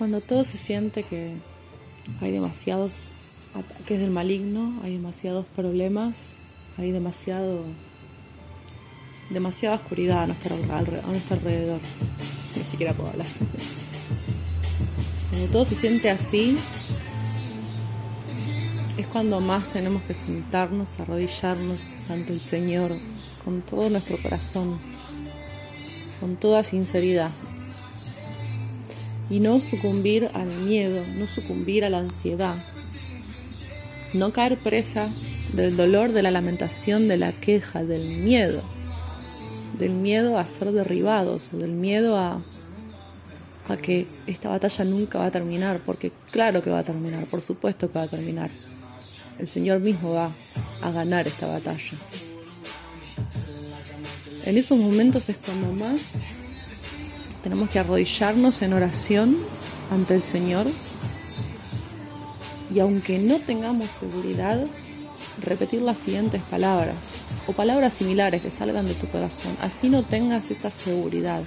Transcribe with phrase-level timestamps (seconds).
[0.00, 1.34] cuando todo se siente que
[2.22, 3.10] hay demasiados
[3.54, 6.36] ataques del maligno, hay demasiados problemas,
[6.78, 7.64] hay demasiado
[9.28, 11.80] demasiada oscuridad a nuestro, a nuestro alrededor.
[12.56, 13.26] Ni siquiera puedo hablar.
[15.28, 16.56] Cuando todo se siente así,
[18.96, 22.96] es cuando más tenemos que sentarnos, arrodillarnos ante el Señor
[23.44, 24.78] con todo nuestro corazón,
[26.20, 27.32] con toda sinceridad.
[29.30, 32.56] Y no sucumbir al miedo, no sucumbir a la ansiedad,
[34.12, 35.08] no caer presa
[35.52, 38.62] del dolor, de la lamentación, de la queja, del miedo
[39.80, 42.40] del miedo a ser derribados del miedo a,
[43.68, 47.40] a que esta batalla nunca va a terminar, porque claro que va a terminar, por
[47.40, 48.50] supuesto que va a terminar.
[49.38, 50.30] El Señor mismo va
[50.82, 51.96] a ganar esta batalla.
[54.44, 56.00] En esos momentos es cuando más
[57.42, 59.36] tenemos que arrodillarnos en oración
[59.90, 60.66] ante el Señor
[62.72, 64.64] y aunque no tengamos seguridad,
[65.42, 67.12] repetir las siguientes palabras
[67.46, 69.56] o palabras similares que salgan de tu corazón.
[69.60, 71.42] Así no tengas esa seguridad.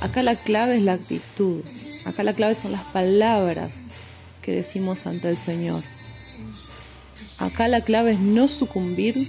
[0.00, 1.62] Acá la clave es la actitud.
[2.04, 3.86] Acá la clave son las palabras
[4.42, 5.82] que decimos ante el Señor.
[7.38, 9.28] Acá la clave es no sucumbir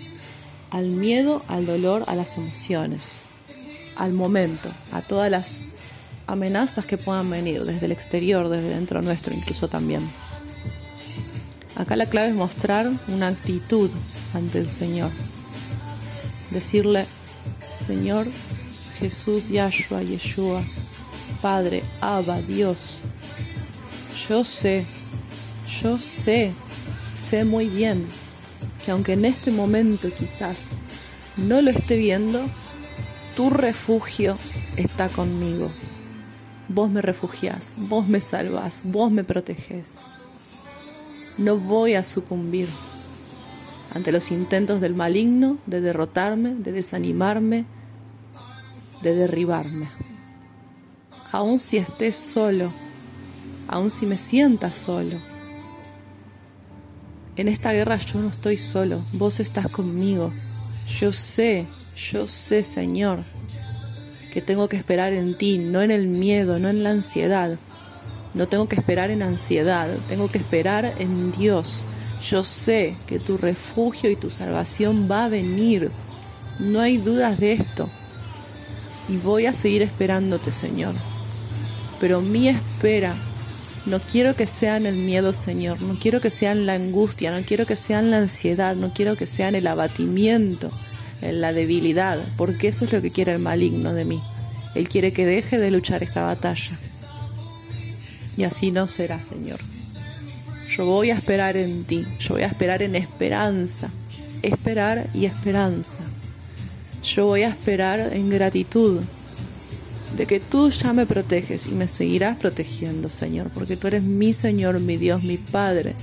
[0.69, 3.21] al miedo, al dolor, a las emociones,
[3.95, 5.57] al momento, a todas las
[6.27, 10.09] amenazas que puedan venir desde el exterior, desde dentro nuestro incluso también.
[11.75, 13.89] Acá la clave es mostrar una actitud
[14.33, 15.11] ante el Señor.
[16.51, 17.07] Decirle,
[17.75, 18.27] Señor
[18.99, 20.63] Jesús, Yahshua, Yeshua,
[21.41, 22.99] Padre, Abba, Dios,
[24.29, 24.85] yo sé,
[25.81, 26.53] yo sé,
[27.13, 28.07] sé muy bien
[28.85, 30.57] que aunque en este momento quizás
[31.35, 32.45] no lo esté viendo,
[33.35, 34.35] tu refugio
[34.77, 35.71] está conmigo.
[36.67, 40.07] Vos me refugias, vos me salvas, vos me proteges.
[41.37, 42.67] No voy a sucumbir
[43.93, 47.65] ante los intentos del maligno de derrotarme, de desanimarme,
[49.01, 49.87] de derribarme.
[51.31, 52.73] Aun si estés solo,
[53.67, 55.17] aun si me sientas solo.
[57.35, 60.31] En esta guerra yo no estoy solo, vos estás conmigo.
[60.99, 61.65] Yo sé,
[61.95, 63.19] yo sé, Señor,
[64.33, 67.57] que tengo que esperar en ti, no en el miedo, no en la ansiedad,
[68.33, 71.85] no tengo que esperar en ansiedad, tengo que esperar en Dios.
[72.27, 75.91] Yo sé que tu refugio y tu salvación va a venir.
[76.59, 77.89] No hay dudas de esto.
[79.09, 80.95] Y voy a seguir esperándote, Señor.
[81.99, 83.15] Pero mi espera
[83.85, 85.81] no quiero que sea en el miedo, Señor.
[85.81, 87.37] No quiero que sea en la angustia.
[87.37, 88.75] No quiero que sea en la ansiedad.
[88.75, 90.71] No quiero que sea en el abatimiento,
[91.23, 92.19] en la debilidad.
[92.37, 94.21] Porque eso es lo que quiere el maligno de mí.
[94.75, 96.77] Él quiere que deje de luchar esta batalla
[98.37, 99.59] y así no será, Señor.
[100.75, 103.89] Yo voy a esperar en ti, yo voy a esperar en esperanza,
[104.41, 105.99] esperar y esperanza.
[107.03, 109.01] Yo voy a esperar en gratitud
[110.17, 114.33] de que tú ya me proteges y me seguirás protegiendo, Señor, porque tú eres mi
[114.33, 115.95] Señor, mi Dios, mi Padre,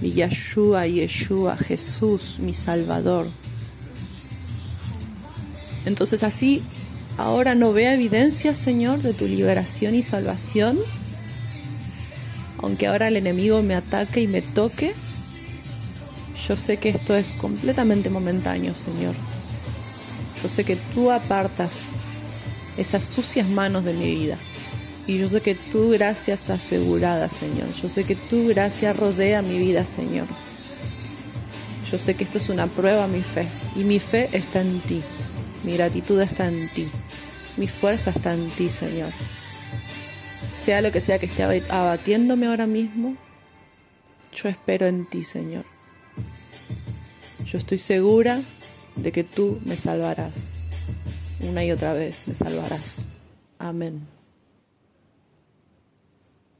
[0.00, 3.26] mi Yeshua, Yeshua, Jesús, mi Salvador.
[5.86, 6.62] Entonces así,
[7.16, 10.78] ahora no vea evidencia, Señor, de tu liberación y salvación
[12.58, 14.94] aunque ahora el enemigo me ataque y me toque,
[16.48, 19.14] yo sé que esto es completamente momentáneo, Señor.
[20.42, 21.90] Yo sé que tú apartas
[22.76, 24.38] esas sucias manos de mi vida.
[25.06, 27.72] Y yo sé que tu gracia está asegurada, Señor.
[27.80, 30.26] Yo sé que tu gracia rodea mi vida, Señor.
[31.90, 33.46] Yo sé que esto es una prueba a mi fe.
[33.76, 35.02] Y mi fe está en ti.
[35.66, 36.88] Mi gratitud está en ti.
[37.58, 39.12] Mi fuerza está en ti, Señor
[40.56, 43.16] sea lo que sea que esté abatiéndome ahora mismo,
[44.34, 45.64] yo espero en ti, Señor.
[47.44, 48.40] Yo estoy segura
[48.96, 50.54] de que tú me salvarás.
[51.40, 53.08] Una y otra vez me salvarás.
[53.58, 54.15] Amén.